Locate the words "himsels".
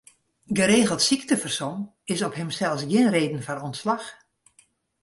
2.39-2.83